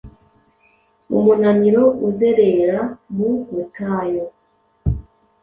Umunaniro 1.17 1.83
uzerera 2.07 2.79
mu 3.15 3.31
butayu? 3.51 4.25